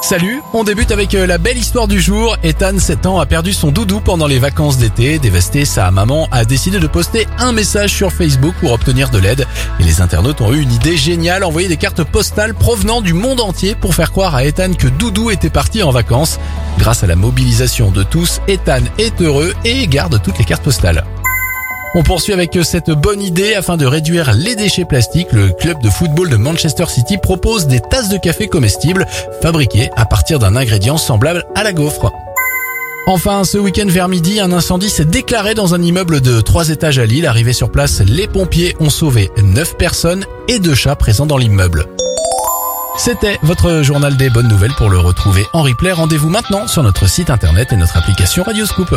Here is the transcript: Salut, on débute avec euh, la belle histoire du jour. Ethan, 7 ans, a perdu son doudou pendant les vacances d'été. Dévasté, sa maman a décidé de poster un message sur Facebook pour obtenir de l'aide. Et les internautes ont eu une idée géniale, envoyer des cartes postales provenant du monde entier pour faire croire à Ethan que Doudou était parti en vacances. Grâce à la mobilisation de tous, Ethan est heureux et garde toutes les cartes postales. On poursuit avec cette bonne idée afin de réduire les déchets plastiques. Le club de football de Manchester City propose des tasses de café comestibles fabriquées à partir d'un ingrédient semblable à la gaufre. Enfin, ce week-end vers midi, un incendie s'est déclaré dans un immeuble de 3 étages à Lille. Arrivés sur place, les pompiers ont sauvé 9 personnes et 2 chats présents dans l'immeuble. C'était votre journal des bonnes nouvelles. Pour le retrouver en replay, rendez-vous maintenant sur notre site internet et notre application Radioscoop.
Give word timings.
Salut, 0.00 0.42
on 0.54 0.64
débute 0.64 0.92
avec 0.92 1.14
euh, 1.14 1.26
la 1.26 1.38
belle 1.38 1.58
histoire 1.58 1.88
du 1.88 2.00
jour. 2.00 2.36
Ethan, 2.44 2.78
7 2.78 3.04
ans, 3.06 3.18
a 3.18 3.26
perdu 3.26 3.52
son 3.52 3.70
doudou 3.70 4.00
pendant 4.00 4.28
les 4.28 4.38
vacances 4.38 4.78
d'été. 4.78 5.18
Dévasté, 5.18 5.64
sa 5.64 5.90
maman 5.90 6.28
a 6.30 6.44
décidé 6.44 6.78
de 6.78 6.86
poster 6.86 7.26
un 7.38 7.52
message 7.52 7.94
sur 7.94 8.12
Facebook 8.12 8.54
pour 8.60 8.72
obtenir 8.72 9.10
de 9.10 9.18
l'aide. 9.18 9.46
Et 9.80 9.82
les 9.82 10.00
internautes 10.00 10.40
ont 10.40 10.52
eu 10.52 10.60
une 10.60 10.72
idée 10.72 10.96
géniale, 10.96 11.42
envoyer 11.44 11.68
des 11.68 11.76
cartes 11.76 12.04
postales 12.04 12.54
provenant 12.54 13.00
du 13.00 13.12
monde 13.12 13.40
entier 13.40 13.74
pour 13.74 13.94
faire 13.94 14.12
croire 14.12 14.34
à 14.34 14.44
Ethan 14.44 14.72
que 14.72 14.88
Doudou 14.88 15.30
était 15.30 15.50
parti 15.50 15.82
en 15.82 15.90
vacances. 15.90 16.38
Grâce 16.78 17.02
à 17.02 17.06
la 17.06 17.16
mobilisation 17.16 17.90
de 17.90 18.04
tous, 18.04 18.40
Ethan 18.46 18.84
est 18.98 19.20
heureux 19.20 19.52
et 19.64 19.86
garde 19.88 20.22
toutes 20.22 20.38
les 20.38 20.44
cartes 20.44 20.64
postales. 20.64 21.04
On 21.94 22.02
poursuit 22.02 22.34
avec 22.34 22.56
cette 22.62 22.90
bonne 22.90 23.22
idée 23.22 23.54
afin 23.54 23.78
de 23.78 23.86
réduire 23.86 24.32
les 24.34 24.54
déchets 24.54 24.84
plastiques. 24.84 25.32
Le 25.32 25.50
club 25.50 25.80
de 25.82 25.88
football 25.88 26.28
de 26.28 26.36
Manchester 26.36 26.84
City 26.86 27.16
propose 27.16 27.66
des 27.66 27.80
tasses 27.80 28.10
de 28.10 28.18
café 28.18 28.46
comestibles 28.46 29.06
fabriquées 29.40 29.90
à 29.96 30.04
partir 30.04 30.38
d'un 30.38 30.54
ingrédient 30.54 30.98
semblable 30.98 31.44
à 31.54 31.64
la 31.64 31.72
gaufre. 31.72 32.12
Enfin, 33.06 33.42
ce 33.44 33.56
week-end 33.56 33.86
vers 33.86 34.08
midi, 34.08 34.38
un 34.38 34.52
incendie 34.52 34.90
s'est 34.90 35.06
déclaré 35.06 35.54
dans 35.54 35.74
un 35.74 35.82
immeuble 35.82 36.20
de 36.20 36.42
3 36.42 36.68
étages 36.68 36.98
à 36.98 37.06
Lille. 37.06 37.26
Arrivés 37.26 37.54
sur 37.54 37.72
place, 37.72 38.00
les 38.00 38.28
pompiers 38.28 38.76
ont 38.80 38.90
sauvé 38.90 39.30
9 39.42 39.78
personnes 39.78 40.26
et 40.46 40.58
2 40.58 40.74
chats 40.74 40.94
présents 40.94 41.26
dans 41.26 41.38
l'immeuble. 41.38 41.86
C'était 42.98 43.38
votre 43.42 43.82
journal 43.82 44.16
des 44.18 44.28
bonnes 44.28 44.48
nouvelles. 44.48 44.74
Pour 44.76 44.90
le 44.90 44.98
retrouver 44.98 45.46
en 45.54 45.62
replay, 45.62 45.92
rendez-vous 45.92 46.28
maintenant 46.28 46.66
sur 46.66 46.82
notre 46.82 47.08
site 47.08 47.30
internet 47.30 47.72
et 47.72 47.76
notre 47.76 47.96
application 47.96 48.42
Radioscoop. 48.42 48.94